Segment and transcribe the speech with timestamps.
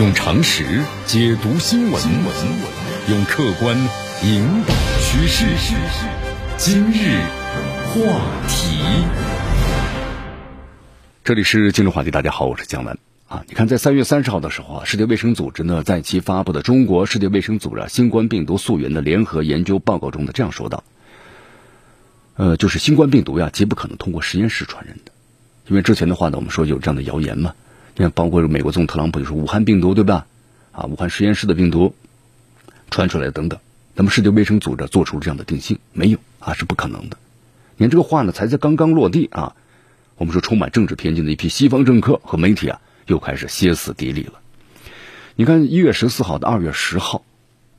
[0.00, 0.64] 用常识
[1.04, 2.02] 解读新闻，
[3.10, 3.76] 用客观
[4.24, 5.44] 引导趋势。
[6.56, 7.20] 今日
[7.84, 8.80] 话题，
[11.22, 12.10] 这里是今日话题。
[12.10, 12.96] 大家好，我是江南
[13.28, 13.44] 啊。
[13.46, 20.82] 你看，在三月三十号的时候啊，世界卫生组织呢在其发布的《中国世界卫生组织新冠病毒溯源的联合研究报告》中呢这样说道：
[22.36, 25.12] 呃，就是新冠病毒呀，极不可能通过实验室传人的，
[25.68, 27.54] 因为之前的话呢，我们说有这样的谣言嘛。
[28.00, 30.26] 你看，包括美国总统特朗普就说武汉病毒对吧？
[30.72, 31.94] 啊，武汉实验室的病毒
[32.90, 33.60] 传出来等等。
[33.94, 37.18] 那么世界卫生组织做出这样的定性，没有啊，是不可能的。
[37.76, 39.54] 你看这个话呢，才在刚刚落地啊，
[40.16, 44.32] 我们说充满政治偏见的一批西方政客和媒体啊，又开始歇斯底里了。
[45.34, 47.22] 你看一月十四号到二月十号，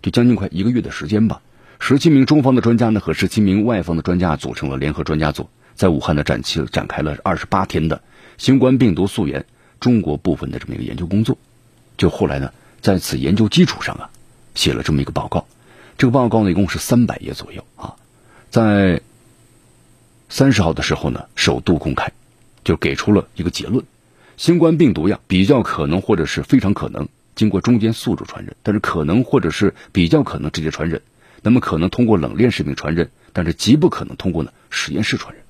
[0.00, 1.42] 就将近快一个月的时间吧，
[1.78, 8.00] 十七名中方的专家呢和十七名外方的专家组成了联合专家组，在武汉的展期展开了二十八天的
[8.38, 9.44] 新冠病毒溯源。
[9.80, 11.38] 中国部分的这么一个研究工作，
[11.96, 14.10] 就后来呢，在此研究基础上啊，
[14.54, 15.46] 写了这么一个报告。
[15.98, 17.96] 这个报告呢，一共是三百页左右啊。
[18.50, 19.00] 在
[20.28, 22.12] 三十号的时候呢，首度公开，
[22.64, 23.84] 就给出了一个结论：
[24.36, 31.00] 新冠病毒呀，比较可能或者是非常可能经过中间宿主传人，但是可能或者是比较可能直接传人。
[31.42, 35.44] 那么可能通过冷链食品传人，但是极不可能通过呢实验室传人。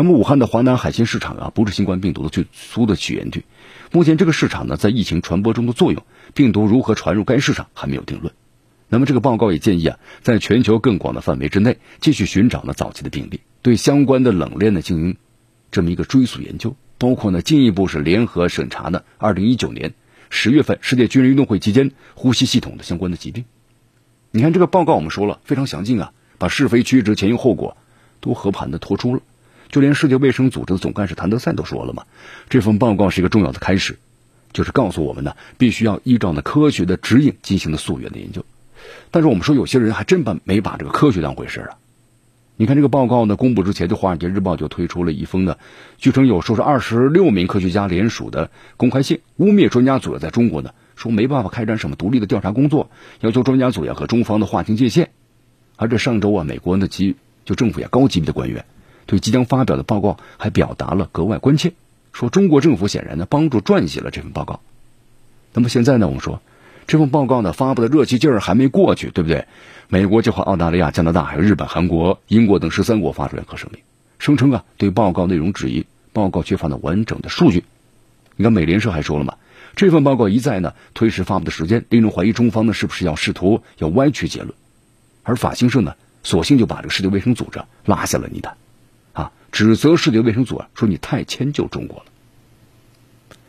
[0.00, 3.42] 那么，武汉的华南海鲜市场啊，不是新冠病毒的最初的起源地。
[3.90, 6.04] 目前，这个市场呢，在疫情传播中的作用，
[6.34, 8.32] 病毒如何传入该市场还没有定论。
[8.88, 15.16] 那么，这个报告也建议啊，在全球更广的范围之内，继续寻找呢早期的病例，对相关的冷链呢进行
[15.72, 19.94] 这么一个追溯研究，包括呢进一步是联合审查呢二零一九年
[20.30, 23.46] 十月份世界军人运动会期间呼吸系统的相关的疾病。
[24.30, 27.76] 你看这个报告，我们说了非常详尽啊，把是非曲直、前因后果
[28.20, 29.22] 都和盘的托出了。
[29.68, 32.04] 就连世界卫生组织的总干事谭德赛都说了嘛，
[32.48, 33.98] 这份报告是一个重要的开始，
[34.52, 38.44] 就是告诉我们呢，必须要依照呢科学的指引进行的溯源的研究。
[39.10, 41.76] 但是我们说有些人还真把没把这个科学当回事啊。
[42.56, 45.58] 你看这个报告呢公布之前，就《华尔街日报》就推出了一封呢，
[45.98, 55.10] 据称有说是二十六名科学家联署的公开信，污蔑专家组在中国呢说没办法开展什么独立的调查工作，要求专家组要和中方的划清界限。
[55.76, 57.14] 而这上周啊，美国的级
[57.44, 58.64] 就政府呀高级别的官员。
[59.08, 61.72] 对即将发表的报告还表达了格外关切，
[62.12, 64.60] 说中国政府显然呢帮助撰写了这份报告。
[65.54, 66.42] 那么现在呢，我们说
[66.86, 69.46] 这份报告呢发布的热气劲儿还没过去，对不对？
[69.88, 73.80] 美国就和澳大利亚、加拿大、还有日本、韩国、英国等十三国发出联合声明，
[74.18, 77.64] 声称啊对报告内容质疑，报告缺乏了完整的数据。
[78.36, 79.36] 你看美联社还说了嘛，
[79.74, 84.52] 这份报告一再呢推迟发布的时间，令人怀疑中方呢是不是要试图要歪曲结论。
[85.22, 88.54] 而法新社呢，索性就把这个世界卫生组织拉下了泥潭。
[89.58, 92.04] 指责世界卫生组啊，说你太迁就中国了。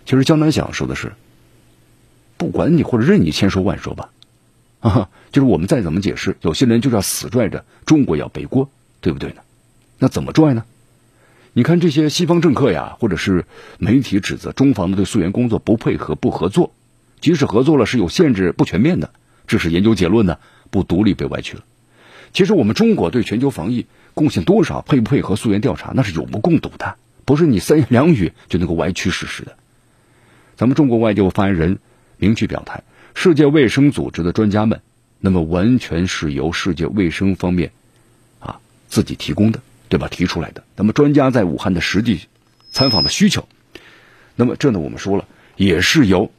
[0.08, 1.14] 其实江南想说的是，
[2.36, 4.10] 不管你或者任你千说万说吧，
[4.80, 8.72] 啊，就是我们再怎么解释，有些人就是要死拽着中国要背锅，
[9.02, 9.42] 对不对呢？
[10.00, 10.66] 那怎么拽呢？
[11.54, 13.46] 你看这些西方政客呀，或者是
[13.78, 16.74] 媒体指责中方的对溯源工作不配合、不合作，
[17.22, 19.12] 即使合作了是有限制、不全面的，
[19.46, 20.40] 致使研究结论呢
[20.72, 21.64] 不独立被歪曲了。
[22.34, 23.86] 其实我们中国对全球防疫。
[24.16, 24.82] 贡献多少？
[24.82, 25.94] 配不配合溯源调查？
[25.96, 29.56] 那是有目共睹的，不是你三言两语就能够歪曲事实的。
[30.58, 31.80] 咱们中国外交部发言人
[32.18, 32.84] 明确表态：，
[33.16, 34.82] 世界卫生组织的专家们，
[35.20, 37.72] 那么完全是由世界卫生方面
[38.42, 40.10] 啊自己提供的，对吧？
[40.10, 40.66] 提出来的。
[40.76, 42.28] 那么专家在武汉的实际
[42.72, 43.48] 参访的需求，
[44.36, 45.26] 那么这呢，我们说了，
[45.56, 46.30] 也是由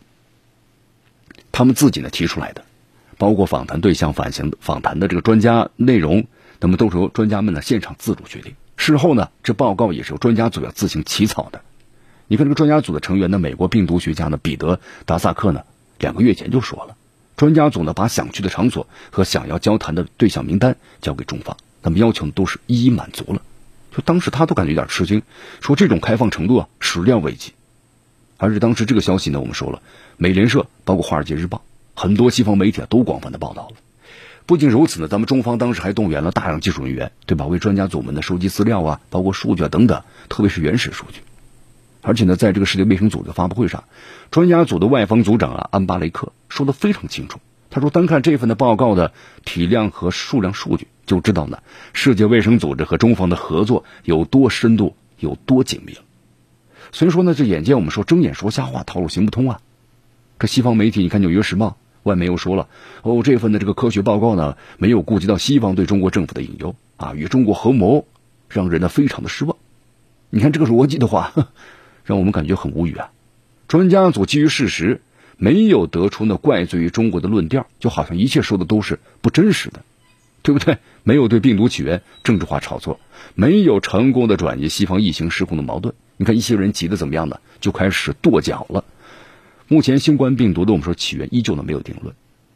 [1.51, 2.63] 他们自己呢提出来的，
[3.21, 6.27] 包括访谈对象、反行访谈的这个专家内容。
[6.59, 8.55] 那么都是由专家们呢现场自主决定。
[8.77, 11.63] 事后呢，这报告也是由专家组要自行起草的。
[12.29, 15.63] 你看这个专家组的成员呢，美国病毒学家呢彼得达萨克呢，
[15.99, 16.97] 两个月前就说了，
[17.37, 23.43] 专家组呢把想去的场所和想要交谈的对象名单交给中方，那么要求都是一一满足了。
[23.91, 25.23] 就当时他都感觉有点吃惊，
[25.61, 27.53] 说这种开放程度啊始料未及。
[28.37, 29.81] 而且当时这个消息呢，我们说了，
[30.17, 31.63] 美联社包括华尔街日报
[32.01, 33.77] 很多西方媒体都广泛的报道了。
[34.47, 37.45] 不仅如此呢，咱们中方当时还动员了大量技术人员，对吧？
[37.45, 41.21] 为专家组们的收集资料啊，包括数据啊等等，特别是原始数据。
[42.01, 43.85] 而且呢，在这个世界卫生组织发布会上，
[44.31, 47.39] 专家组的外方组长啊安巴雷克说的非常清楚。
[47.69, 49.13] 他说，单看这份的报告的
[49.45, 51.59] 体量和数量数据，就知道呢，
[51.93, 56.01] 世界卫生组织和中方的合作有多深度、有多紧密了。
[56.93, 59.61] 所以说呢，这眼见我们说睁眼说瞎话，套路行不通啊。
[60.39, 61.67] 这西方媒体，你看《纽约时报》。
[62.03, 62.69] 外媒又说了，
[63.03, 68.07] 哦，这份的这个科学报告呢，没有顾及到西方对中国政府的引诱啊，与中国合谋，
[68.49, 69.57] 让人呢非常的失望。
[70.31, 71.33] 你看这个逻辑的话，
[72.05, 73.11] 让我们感觉很无语啊。
[73.69, 75.01] 专家组基于事实，
[75.37, 79.81] 没有得出那怪罪于中国的论调，就好像一切说的都是不真实的，
[80.43, 80.79] 对不对？
[81.03, 82.99] 没有对病毒起源政治化炒作，
[83.35, 85.95] 没有成功的转移西方疫情失控的矛盾。
[86.17, 87.41] 你看一些人急得怎么样呢？
[87.61, 88.85] 就开始跺脚了。
[89.73, 92.13] 目前新冠病毒的我们说起源依旧呢没有定论，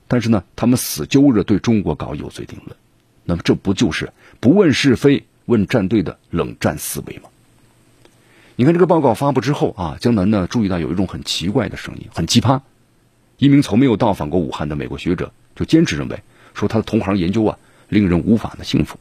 [0.08, 2.76] 但是呢，他们死揪着对中国搞有罪定论，
[3.22, 7.28] 那么这不就是不问是非问站队的冷战思维吗？
[8.56, 12.62] 你看这个报告发布之后啊，江南呢注意到有一种很奇怪的声音，很奇葩。
[13.38, 16.20] 一名从没有到访过武汉的美国学者就坚持认为，
[16.52, 17.56] 说他的同行研究啊
[17.88, 18.98] 令人无法的信服。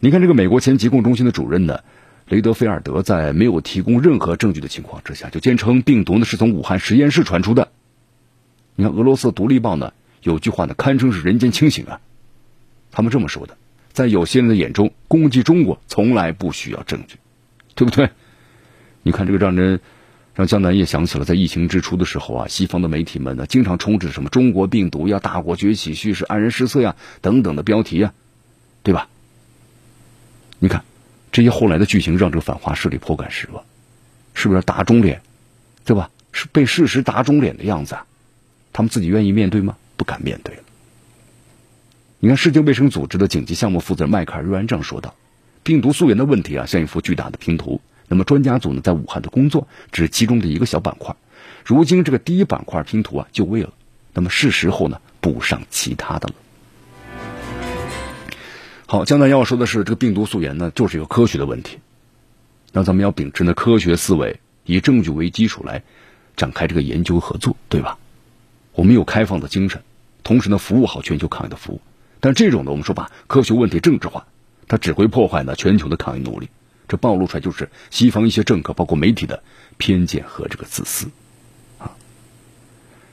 [0.00, 1.80] 你看这个美国前疾控中心的主任呢，
[2.28, 7.70] 雷德菲尔德在没有提供任何证据的情况之下，就坚称病毒呢是从武汉实验室传出的。
[8.74, 9.92] 你看俄罗斯独立报呢
[10.22, 12.00] 有句话呢堪称是人间清醒啊，
[12.90, 13.56] 他们这么说的，
[13.92, 17.16] 在有些人的眼中，攻击中国从来不需要证据，
[17.74, 18.10] 对不对？
[19.02, 19.80] 你看这个让人
[20.34, 28.12] 让江南也想起了，在疫情之初的时候啊，西方的媒体们呢，经常充斥什么中国病毒呀、大国崛起叙事、黯然失色呀等等的标题呀，
[28.82, 29.08] 对吧？
[30.58, 30.82] 你看
[31.36, 33.62] 这些后来的剧情，让这个反华势力颇感失望，
[34.32, 35.20] 是不是打肿脸，
[35.84, 36.08] 对吧？
[36.32, 38.06] 是被事实打肿脸的样子啊？
[38.72, 39.76] 他们自己愿意面对吗？
[39.98, 40.62] 不敢面对了。
[42.20, 45.14] 你看世界卫生组织的紧急项目负责人迈克尔·瑞安这样说道
[45.62, 51.14] ：“病毒溯源的问题啊，像一幅巨大的拼图。”那么专家组呢，在武汉的工作只是其中的一个小板块，
[51.66, 53.74] 如今这个第一板块拼图啊就位了，
[54.14, 56.34] 那么是时候呢补上其他的了。
[58.88, 61.78] 好，江南要说的是，这个病毒溯源呢就是一个科学的问题，
[62.70, 65.82] 那咱们要秉持呢科学思维，以证据为基础来
[66.36, 67.98] 展开这个研究合作，对吧？
[68.74, 69.82] 我们有开放的精神，
[70.22, 71.80] 同时呢服务好全球抗疫的服务，
[72.20, 74.28] 但这种呢我们说把科学问题政治化，
[74.68, 76.48] 它只会破坏呢全球的抗疫努力。
[76.86, 79.42] 这暴露出来就是西方一些政客，包括媒体的
[79.78, 81.08] 偏见和这个自私，
[81.80, 81.90] 啊！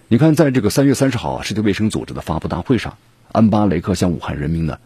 [0.08, 3.00] 你看，在这个三月三十号，世界卫生组织的发布大会上，
[3.32, 4.78] 安巴雷克向武汉人民呢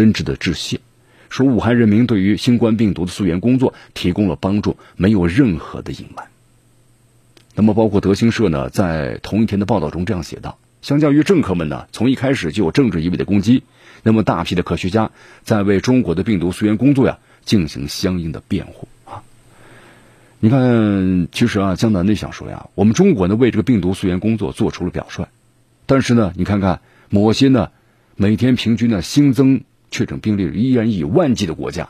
[0.00, 0.80] 真挚的致谢，
[1.28, 6.24] 说武汉人民对于新冠病毒的溯源工作提供了帮助，没有任何的隐瞒。
[7.54, 13.62] 那么，包括德新社呢，在同一天的报道中这样写道：，相较于政客们呢，从一开始就有政治意味的攻击，
[14.02, 15.10] 那么大批的科学家
[15.44, 17.18] 在为中国的病毒溯源工作呀。
[17.42, 19.22] 进行相应的辩护啊！
[20.40, 25.26] 你看，其实啊，江南呢想说呀，我们中国呢为这个病毒溯源工作做出了表率，
[25.86, 27.70] 但是呢，你看看某些呢
[28.14, 31.88] 每天平均呢新增确诊病例依然以万计的国家，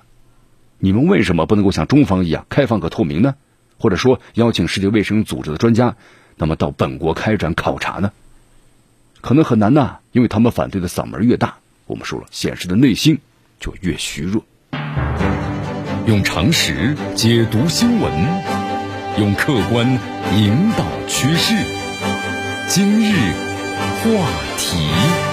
[0.78, 3.34] 你们为什么不能够像中方一样开放和透明呢？
[3.78, 5.96] 或者说邀请世界卫生组织的专家，
[6.36, 8.12] 那么到本国开展考察呢？
[9.20, 11.56] 可能很难呐，因为他们反对的嗓门越大，
[11.86, 13.18] 我们说了，显示的内心
[13.58, 14.44] 就越虚弱。
[16.06, 18.12] 用常识解读新闻，
[19.18, 19.86] 用客观
[20.34, 21.54] 引导趋势。
[22.68, 23.14] 今日
[24.02, 24.26] 话
[24.56, 25.29] 题。